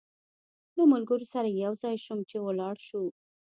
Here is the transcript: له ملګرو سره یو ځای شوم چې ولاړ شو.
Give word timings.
له 0.77 0.83
ملګرو 0.93 1.25
سره 1.33 1.47
یو 1.63 1.73
ځای 1.83 1.95
شوم 2.05 2.19
چې 2.29 2.37
ولاړ 2.45 2.75
شو. 2.87 3.03